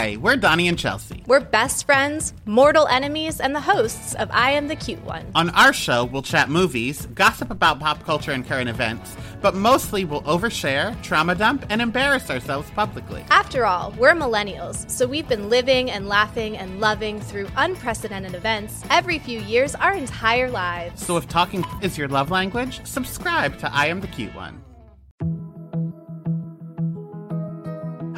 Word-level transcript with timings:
Hi, 0.00 0.16
we're 0.16 0.36
Donnie 0.36 0.66
and 0.66 0.78
Chelsea. 0.78 1.22
We're 1.26 1.40
best 1.40 1.84
friends, 1.84 2.32
mortal 2.46 2.86
enemies, 2.86 3.38
and 3.38 3.54
the 3.54 3.60
hosts 3.60 4.14
of 4.14 4.30
I 4.30 4.52
Am 4.52 4.66
the 4.66 4.74
Cute 4.74 5.04
One. 5.04 5.26
On 5.34 5.50
our 5.50 5.74
show, 5.74 6.06
we'll 6.06 6.22
chat 6.22 6.48
movies, 6.48 7.04
gossip 7.14 7.50
about 7.50 7.80
pop 7.80 8.02
culture 8.02 8.32
and 8.32 8.46
current 8.46 8.70
events, 8.70 9.14
but 9.42 9.54
mostly 9.54 10.06
we'll 10.06 10.22
overshare, 10.22 10.98
trauma 11.02 11.34
dump, 11.34 11.66
and 11.68 11.82
embarrass 11.82 12.30
ourselves 12.30 12.70
publicly. 12.70 13.26
After 13.28 13.66
all, 13.66 13.92
we're 13.98 14.14
millennials, 14.14 14.90
so 14.90 15.06
we've 15.06 15.28
been 15.28 15.50
living 15.50 15.90
and 15.90 16.08
laughing 16.08 16.56
and 16.56 16.80
loving 16.80 17.20
through 17.20 17.48
unprecedented 17.56 18.34
events 18.34 18.82
every 18.88 19.18
few 19.18 19.38
years 19.40 19.74
our 19.74 19.92
entire 19.92 20.50
lives. 20.50 21.04
So 21.04 21.18
if 21.18 21.28
talking 21.28 21.62
is 21.82 21.98
your 21.98 22.08
love 22.08 22.30
language, 22.30 22.80
subscribe 22.86 23.58
to 23.58 23.70
I 23.70 23.88
Am 23.88 24.00
the 24.00 24.06
Cute 24.06 24.34
One. 24.34 24.62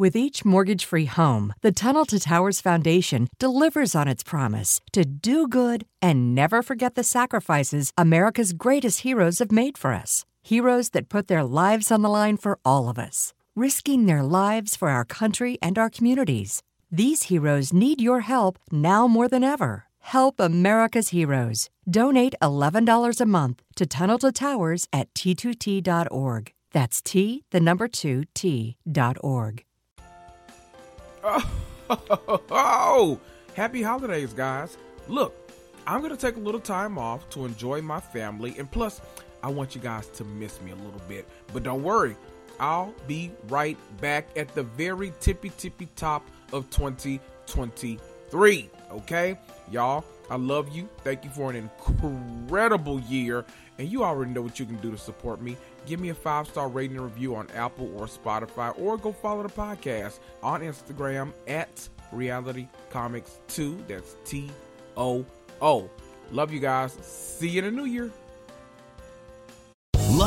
With 0.00 0.14
each 0.14 0.44
mortgage 0.44 0.84
free 0.84 1.06
home, 1.06 1.54
the 1.62 1.72
Tunnel 1.72 2.04
to 2.04 2.20
Towers 2.20 2.60
Foundation 2.60 3.26
delivers 3.40 3.96
on 3.96 4.06
its 4.06 4.22
promise 4.22 4.80
to 4.92 5.04
do 5.04 5.48
good 5.48 5.86
and 6.00 6.36
never 6.36 6.62
forget 6.62 6.94
the 6.94 7.02
sacrifices 7.02 7.92
America's 7.98 8.52
greatest 8.52 9.00
heroes 9.00 9.40
have 9.40 9.50
made 9.50 9.76
for 9.76 9.92
us. 9.92 10.24
Heroes 10.40 10.90
that 10.90 11.08
put 11.08 11.26
their 11.26 11.42
lives 11.42 11.90
on 11.90 12.02
the 12.02 12.08
line 12.08 12.36
for 12.36 12.60
all 12.64 12.88
of 12.88 12.96
us, 12.96 13.34
risking 13.56 14.06
their 14.06 14.22
lives 14.22 14.76
for 14.76 14.88
our 14.88 15.04
country 15.04 15.58
and 15.60 15.76
our 15.76 15.90
communities. 15.90 16.62
These 16.92 17.24
heroes 17.24 17.72
need 17.72 18.00
your 18.00 18.20
help 18.20 18.60
now 18.70 19.08
more 19.08 19.26
than 19.26 19.42
ever. 19.42 19.86
Help 19.98 20.38
America's 20.38 21.08
heroes. 21.08 21.70
Donate 21.90 22.36
$11 22.40 23.20
a 23.20 23.26
month 23.26 23.62
to 23.74 23.84
Tunnel 23.84 24.18
to 24.18 24.30
Towers 24.30 24.86
at 24.92 25.12
t2t.org. 25.14 26.52
That's 26.70 27.02
T, 27.02 27.42
the 27.50 27.60
number 27.60 27.88
2, 27.88 28.26
T.org. 28.32 29.64
Oh, 32.50 33.18
happy 33.54 33.82
holidays, 33.82 34.34
guys. 34.34 34.76
Look, 35.08 35.34
I'm 35.86 36.00
going 36.00 36.14
to 36.14 36.20
take 36.20 36.36
a 36.36 36.40
little 36.40 36.60
time 36.60 36.98
off 36.98 37.28
to 37.30 37.46
enjoy 37.46 37.80
my 37.80 38.00
family, 38.00 38.54
and 38.58 38.70
plus, 38.70 39.00
I 39.42 39.48
want 39.48 39.74
you 39.74 39.80
guys 39.80 40.06
to 40.08 40.24
miss 40.24 40.60
me 40.60 40.72
a 40.72 40.76
little 40.76 41.00
bit. 41.08 41.26
But 41.52 41.62
don't 41.62 41.82
worry, 41.82 42.16
I'll 42.60 42.92
be 43.06 43.30
right 43.48 43.78
back 44.00 44.28
at 44.36 44.54
the 44.54 44.64
very 44.64 45.12
tippy 45.20 45.50
tippy 45.56 45.88
top 45.96 46.26
of 46.52 46.68
2023. 46.70 48.70
Okay, 48.90 49.38
y'all, 49.70 50.04
I 50.30 50.36
love 50.36 50.68
you. 50.74 50.88
Thank 50.98 51.24
you 51.24 51.30
for 51.30 51.50
an 51.50 51.56
incredible 51.56 53.00
year. 53.00 53.44
And 53.78 53.88
you 53.88 54.04
already 54.04 54.32
know 54.32 54.42
what 54.42 54.58
you 54.58 54.66
can 54.66 54.76
do 54.76 54.90
to 54.90 54.98
support 54.98 55.40
me. 55.40 55.56
Give 55.86 56.00
me 56.00 56.08
a 56.10 56.14
five 56.14 56.48
star 56.48 56.68
rating 56.68 56.96
and 56.96 57.04
review 57.04 57.34
on 57.36 57.48
Apple 57.54 57.90
or 57.98 58.06
Spotify, 58.06 58.78
or 58.78 58.98
go 58.98 59.12
follow 59.12 59.42
the 59.42 59.48
podcast 59.48 60.18
on 60.42 60.62
Instagram 60.62 61.32
at 61.46 61.88
Reality 62.12 62.68
Comics 62.90 63.38
2. 63.48 63.84
That's 63.86 64.16
T 64.24 64.50
O 64.96 65.24
O. 65.62 65.88
Love 66.32 66.52
you 66.52 66.60
guys. 66.60 66.92
See 67.02 67.48
you 67.48 67.60
in 67.60 67.64
the 67.64 67.70
new 67.82 67.86
year. 67.86 68.10